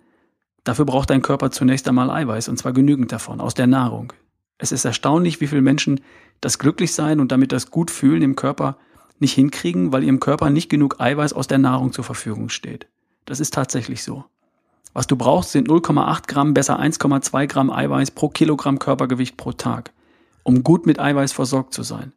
dafür 0.65 0.85
braucht 0.85 1.11
dein 1.11 1.23
Körper 1.23 1.51
zunächst 1.51 1.89
einmal 1.89 2.11
Eiweiß, 2.11 2.49
und 2.49 2.59
zwar 2.59 2.73
genügend 2.73 3.13
davon, 3.13 3.41
aus 3.41 3.55
der 3.55 3.67
Nahrung. 3.67 4.13
Es 4.59 4.73
ist 4.73 4.85
erstaunlich, 4.85 5.41
wie 5.41 5.47
viele 5.47 5.63
Menschen 5.63 6.01
das 6.41 6.59
Glücklichsein 6.59 7.21
und 7.21 7.33
damit 7.33 7.53
das 7.53 7.71
Gutfühlen 7.71 8.23
im 8.23 8.37
Körper 8.37 8.77
nicht 9.19 9.35
hinkriegen, 9.35 9.93
weil 9.93 10.05
ihrem 10.05 10.21
Körper 10.21 10.51
nicht 10.51 10.69
genug 10.69 11.01
Eiweiß 11.01 11.33
aus 11.33 11.49
der 11.49 11.59
Nahrung 11.59 11.93
zur 11.93 12.05
Verfügung 12.05 12.49
steht. 12.49 12.89
Das 13.25 13.41
ist 13.41 13.55
tatsächlich 13.55 14.03
so. 14.03 14.25
Was 14.93 15.07
du 15.07 15.17
brauchst, 15.17 15.53
sind 15.53 15.69
0,8 15.69 16.27
Gramm, 16.27 16.53
besser 16.53 16.79
1,2 16.79 17.47
Gramm 17.47 17.71
Eiweiß 17.71 18.11
pro 18.11 18.29
Kilogramm 18.29 18.79
Körpergewicht 18.79 19.37
pro 19.37 19.53
Tag, 19.53 19.93
um 20.43 20.63
gut 20.63 20.87
mit 20.87 20.99
Eiweiß 20.99 21.33
versorgt 21.33 21.73
zu 21.73 21.83
sein. 21.83 22.13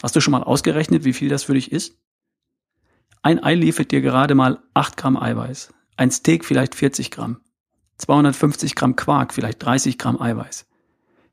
Hast 0.00 0.16
du 0.16 0.20
schon 0.20 0.32
mal 0.32 0.42
ausgerechnet, 0.42 1.04
wie 1.04 1.12
viel 1.12 1.28
das 1.28 1.44
für 1.44 1.54
dich 1.54 1.72
ist? 1.72 1.98
Ein 3.22 3.42
Ei 3.42 3.54
liefert 3.54 3.90
dir 3.90 4.00
gerade 4.00 4.34
mal 4.34 4.62
8 4.74 4.96
Gramm 4.96 5.16
Eiweiß, 5.16 5.72
ein 5.96 6.10
Steak 6.10 6.44
vielleicht 6.44 6.74
40 6.74 7.10
Gramm, 7.10 7.40
250 7.98 8.74
Gramm 8.74 8.96
Quark 8.96 9.32
vielleicht 9.34 9.62
30 9.64 9.98
Gramm 9.98 10.20
Eiweiß. 10.20 10.66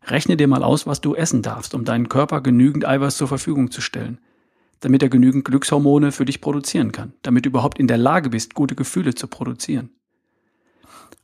Rechne 0.03 0.37
dir 0.37 0.47
mal 0.47 0.63
aus, 0.63 0.87
was 0.87 1.01
du 1.01 1.15
essen 1.15 1.41
darfst, 1.41 1.73
um 1.73 1.85
deinen 1.85 2.09
Körper 2.09 2.41
genügend 2.41 2.85
Eiweiß 2.85 3.17
zur 3.17 3.27
Verfügung 3.27 3.71
zu 3.71 3.81
stellen, 3.81 4.19
damit 4.79 5.03
er 5.03 5.09
genügend 5.09 5.45
Glückshormone 5.45 6.11
für 6.11 6.25
dich 6.25 6.41
produzieren 6.41 6.91
kann, 6.91 7.13
damit 7.21 7.45
du 7.45 7.49
überhaupt 7.49 7.79
in 7.79 7.87
der 7.87 7.97
Lage 7.97 8.29
bist, 8.29 8.53
gute 8.53 8.75
Gefühle 8.75 9.15
zu 9.15 9.27
produzieren. 9.27 9.89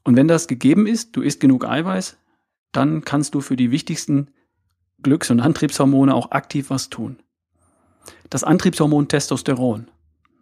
Und 0.03 0.15
wenn 0.15 0.27
das 0.27 0.47
gegeben 0.47 0.87
ist, 0.87 1.15
du 1.15 1.21
isst 1.21 1.39
genug 1.39 1.65
Eiweiß, 1.65 2.17
dann 2.71 3.03
kannst 3.05 3.33
du 3.33 3.41
für 3.41 3.55
die 3.55 3.71
wichtigsten 3.71 4.29
Glücks- 5.01 5.31
und 5.31 5.39
Antriebshormone 5.39 6.13
auch 6.13 6.31
aktiv 6.31 6.69
was 6.69 6.89
tun. 6.89 7.17
Das 8.29 8.43
Antriebshormon 8.43 9.07
Testosteron. 9.07 9.87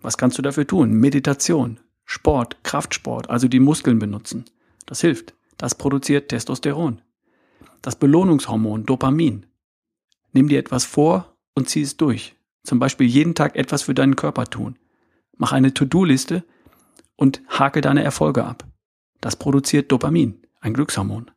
Was 0.02 0.18
kannst 0.18 0.38
du 0.38 0.42
dafür 0.42 0.68
tun? 0.68 0.92
Meditation, 0.94 1.80
Sport, 2.06 2.64
Kraftsport, 2.64 3.30
also 3.30 3.48
die 3.48 3.60
Muskeln 3.60 4.00
benutzen. 4.00 4.46
Das 4.86 5.02
hilft. 5.02 5.34
Das 5.58 5.76
produziert 5.76 6.30
Testosteron. 6.30 7.02
Das 7.82 7.96
Belohnungshormon 7.96 8.86
Dopamin. 8.86 9.46
Nimm 10.32 10.50
dir 10.50 10.60
etwas 10.60 10.86
vor 10.86 11.36
und 11.56 11.70
zieh 11.70 11.84
es 11.84 11.98
durch. 11.98 12.36
Zum 12.64 12.80
Beispiel 12.80 13.08
jeden 13.08 13.36
Tag 13.36 13.56
etwas 13.56 13.84
für 13.84 13.94
deinen 13.94 14.16
Körper 14.16 14.46
tun. 14.46 14.78
Mach 15.38 15.52
eine 15.52 15.74
To-Do-Liste 15.74 16.44
und 17.16 17.42
hake 17.48 17.82
deine 17.82 18.04
Erfolge 18.04 18.44
ab. 18.44 18.66
Das 19.22 19.36
produziert 19.36 19.92
Dopamin, 19.92 20.42
ein 20.60 20.74
Glückshormon. 20.74 21.32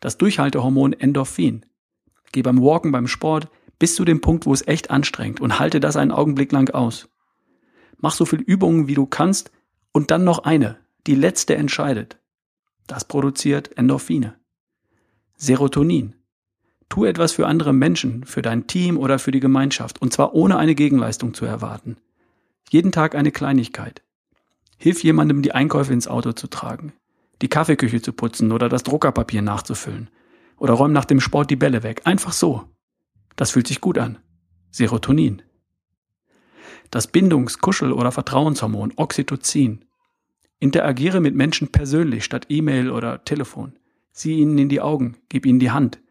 Das 0.00 0.16
Durchhaltehormon 0.16 0.92
Endorphin. 0.94 1.66
Geh 2.32 2.42
beim 2.42 2.62
Walken, 2.62 2.92
beim 2.92 3.06
Sport 3.06 3.48
bis 3.80 3.96
zu 3.96 4.04
dem 4.04 4.20
Punkt, 4.20 4.46
wo 4.46 4.52
es 4.52 4.64
echt 4.68 4.90
anstrengt 4.90 5.40
und 5.40 5.58
halte 5.58 5.80
das 5.80 5.96
einen 5.96 6.12
Augenblick 6.12 6.52
lang 6.52 6.70
aus. 6.70 7.08
Mach 7.98 8.12
so 8.12 8.24
viel 8.24 8.40
Übungen, 8.40 8.86
wie 8.86 8.94
du 8.94 9.06
kannst 9.06 9.50
und 9.90 10.12
dann 10.12 10.22
noch 10.22 10.44
eine, 10.44 10.78
die 11.08 11.16
letzte 11.16 11.56
entscheidet. 11.56 12.20
Das 12.86 13.04
produziert 13.04 13.76
Endorphine. 13.76 14.36
Serotonin. 15.36 16.14
Tu 16.88 17.04
etwas 17.04 17.32
für 17.32 17.46
andere 17.46 17.72
Menschen, 17.72 18.24
für 18.24 18.42
dein 18.42 18.66
Team 18.66 18.98
oder 18.98 19.18
für 19.18 19.30
die 19.30 19.40
Gemeinschaft, 19.40 20.02
und 20.02 20.12
zwar 20.12 20.34
ohne 20.34 20.58
eine 20.58 20.74
Gegenleistung 20.74 21.34
zu 21.34 21.44
erwarten. 21.44 21.96
Jeden 22.68 22.92
Tag 22.92 23.14
eine 23.14 23.32
Kleinigkeit. 23.32 24.02
Hilf 24.76 25.02
jemandem, 25.02 25.42
die 25.42 25.52
Einkäufe 25.52 25.92
ins 25.92 26.08
Auto 26.08 26.32
zu 26.32 26.48
tragen, 26.48 26.92
die 27.42 27.48
Kaffeeküche 27.48 28.02
zu 28.02 28.12
putzen 28.12 28.52
oder 28.52 28.68
das 28.68 28.82
Druckerpapier 28.82 29.40
nachzufüllen. 29.40 30.10
Oder 30.56 30.74
räum 30.74 30.92
nach 30.92 31.06
dem 31.06 31.20
Sport 31.20 31.50
die 31.50 31.56
Bälle 31.56 31.82
weg. 31.82 32.02
Einfach 32.04 32.32
so. 32.32 32.64
Das 33.40 33.52
fühlt 33.52 33.66
sich 33.66 33.80
gut 33.80 33.96
an. 33.96 34.18
Serotonin. 34.70 35.40
Das 36.90 37.10
Bindungs-, 37.10 37.56
Kuschel- 37.56 37.94
oder 37.94 38.12
Vertrauenshormon 38.12 38.92
Oxytocin. 38.96 39.86
Interagiere 40.58 41.20
mit 41.20 41.34
Menschen 41.34 41.72
persönlich 41.72 42.26
statt 42.26 42.44
E-Mail 42.50 42.90
oder 42.90 43.24
Telefon. 43.24 43.78
Sieh 44.12 44.40
ihnen 44.40 44.58
in 44.58 44.68
die 44.68 44.82
Augen, 44.82 45.16
gib 45.30 45.46
ihnen 45.46 45.58
die 45.58 45.70
Hand. 45.70 46.02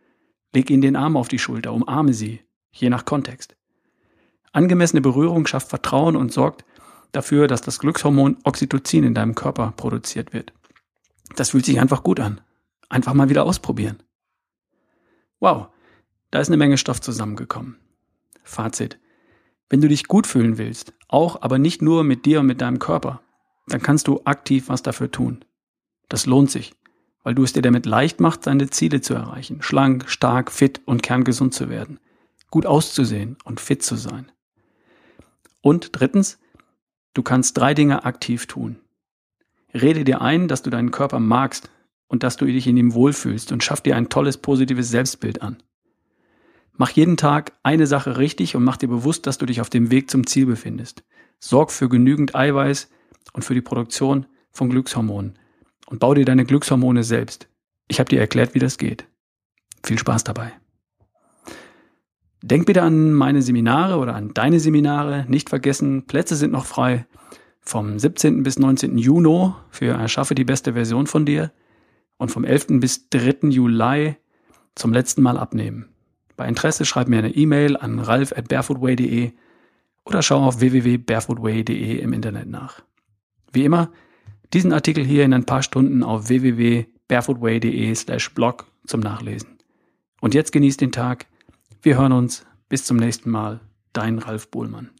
Leg 0.55 0.71
ihnen 0.71 0.81
den 0.81 0.95
Arm 0.95 1.15
auf 1.15 1.27
die 1.27 1.37
Schulter, 1.37 1.71
umarme 1.71 2.15
sie, 2.15 2.41
je 2.71 2.89
nach 2.89 3.05
Kontext. 3.05 3.55
Angemessene 4.51 5.01
Berührung 5.01 5.45
schafft 5.45 5.69
Vertrauen 5.69 6.15
und 6.15 6.33
sorgt 6.33 6.65
dafür, 7.11 7.45
dass 7.45 7.61
das 7.61 7.77
Glückshormon 7.77 8.37
Oxytocin 8.43 9.03
in 9.03 9.13
deinem 9.13 9.35
Körper 9.35 9.71
produziert 9.77 10.33
wird. 10.33 10.51
Das 11.35 11.51
fühlt 11.51 11.65
sich 11.65 11.79
einfach 11.79 12.01
gut 12.01 12.21
an. 12.21 12.41
Einfach 12.89 13.13
mal 13.13 13.29
wieder 13.29 13.45
ausprobieren. 13.45 14.01
Wow, 15.39 15.67
da 16.31 16.39
ist 16.39 16.49
eine 16.49 16.57
Menge 16.57 16.77
Stoff 16.77 17.01
zusammengekommen. 17.01 17.77
Fazit. 18.43 18.99
Wenn 19.69 19.81
du 19.81 19.87
dich 19.87 20.07
gut 20.07 20.25
fühlen 20.25 20.57
willst, 20.57 20.93
auch 21.07 21.41
aber 21.41 21.59
nicht 21.59 21.81
nur 21.81 22.03
mit 22.03 22.25
dir 22.25 22.39
und 22.39 22.47
mit 22.47 22.61
deinem 22.61 22.79
Körper, 22.79 23.21
dann 23.67 23.81
kannst 23.81 24.07
du 24.07 24.21
aktiv 24.25 24.69
was 24.69 24.81
dafür 24.81 25.11
tun. 25.11 25.45
Das 26.07 26.25
lohnt 26.25 26.49
sich, 26.49 26.73
weil 27.23 27.35
du 27.35 27.43
es 27.43 27.53
dir 27.53 27.61
damit 27.61 27.85
leicht 27.85 28.19
machst, 28.19 28.47
deine 28.47 28.69
Ziele 28.69 29.01
zu 29.01 29.13
erreichen, 29.13 29.61
schlank, 29.61 30.09
stark, 30.09 30.51
fit 30.51 30.81
und 30.85 31.03
kerngesund 31.03 31.53
zu 31.53 31.69
werden, 31.69 31.99
gut 32.49 32.65
auszusehen 32.65 33.37
und 33.43 33.59
fit 33.59 33.83
zu 33.83 33.95
sein. 33.95 34.31
Und 35.61 35.89
drittens, 35.93 36.39
Du 37.13 37.23
kannst 37.23 37.57
drei 37.57 37.73
Dinge 37.73 38.05
aktiv 38.05 38.45
tun. 38.45 38.77
Rede 39.73 40.03
dir 40.03 40.21
ein, 40.21 40.47
dass 40.47 40.61
du 40.61 40.69
deinen 40.69 40.91
Körper 40.91 41.19
magst 41.19 41.69
und 42.07 42.23
dass 42.23 42.37
du 42.37 42.45
dich 42.45 42.67
in 42.67 42.77
ihm 42.77 42.93
wohlfühlst 42.93 43.51
und 43.51 43.63
schaff 43.63 43.81
dir 43.81 43.95
ein 43.95 44.09
tolles 44.09 44.37
positives 44.37 44.89
Selbstbild 44.89 45.41
an. 45.41 45.61
Mach 46.79 46.91
jeden 46.91 47.17
Tag 47.17 47.51
eine 47.61 47.87
Sache 47.87 48.17
richtig 48.17 48.55
und 48.55 48.63
mach 48.63 48.77
dir 48.77 48.87
bewusst, 48.87 49.27
dass 49.27 49.37
du 49.37 49.45
dich 49.45 49.59
auf 49.59 49.69
dem 49.69 49.91
Weg 49.91 50.09
zum 50.09 50.25
Ziel 50.25 50.45
befindest. 50.45 51.03
Sorg 51.37 51.73
für 51.73 51.89
genügend 51.89 52.35
Eiweiß 52.35 52.89
und 53.33 53.43
für 53.43 53.53
die 53.53 53.59
Produktion 53.59 54.27
von 54.53 54.69
Glückshormonen 54.69 55.37
und 55.87 55.99
bau 55.99 56.13
dir 56.13 56.23
deine 56.23 56.45
Glückshormone 56.45 57.03
selbst. 57.03 57.49
Ich 57.89 57.99
habe 57.99 58.07
dir 58.07 58.21
erklärt, 58.21 58.55
wie 58.55 58.59
das 58.59 58.77
geht. 58.77 59.05
Viel 59.83 59.99
Spaß 59.99 60.23
dabei. 60.23 60.53
Denk 62.41 62.65
bitte 62.65 62.81
an 62.81 63.11
meine 63.11 63.41
Seminare 63.41 63.97
oder 63.97 64.15
an 64.15 64.33
deine 64.33 64.61
Seminare. 64.61 65.25
Nicht 65.27 65.49
vergessen, 65.49 66.07
Plätze 66.07 66.37
sind 66.37 66.53
noch 66.53 66.65
frei. 66.65 67.05
Vom 67.59 67.99
17. 67.99 68.41
bis 68.41 68.57
19. 68.57 68.97
Juni 68.97 69.51
für 69.69 69.87
Erschaffe 69.87 70.33
die 70.33 70.45
beste 70.45 70.71
Version 70.75 71.07
von 71.07 71.25
dir 71.25 71.51
und 72.15 72.31
vom 72.31 72.45
11. 72.45 72.79
bis 72.79 73.09
3. 73.09 73.49
Juli 73.49 74.15
zum 74.75 74.93
letzten 74.93 75.23
Mal 75.23 75.37
abnehmen. 75.37 75.89
Bei 76.39 76.47
Interesse 76.47 76.85
schreib 76.85 77.09
mir 77.09 77.17
eine 77.17 77.35
E-Mail 77.35 77.75
an 77.75 77.99
ralf 77.99 78.31
at 78.31 78.47
barefootway.de 78.47 79.33
oder 80.05 80.21
schau 80.21 80.41
auf 80.41 80.61
www.barefootway.de 80.61 81.99
im 81.99 82.13
Internet 82.13 82.47
nach. 82.47 82.81
Wie 83.51 83.65
immer, 83.65 83.91
diesen 84.53 84.71
Artikel 84.71 85.03
hier 85.03 85.25
in 85.25 85.33
ein 85.33 85.43
paar 85.43 85.63
Stunden 85.63 86.01
auf 86.01 86.29
www.barefootway.de 86.29 87.93
slash 87.93 88.33
blog 88.33 88.67
zum 88.85 89.01
Nachlesen. 89.01 89.57
Und 90.21 90.33
jetzt 90.33 90.53
genießt 90.53 90.79
den 90.79 90.93
Tag. 90.93 91.25
Wir 91.81 91.97
hören 91.97 92.13
uns. 92.13 92.45
Bis 92.69 92.85
zum 92.85 92.95
nächsten 92.95 93.29
Mal. 93.29 93.59
Dein 93.91 94.17
Ralf 94.17 94.47
Bohlmann. 94.47 94.91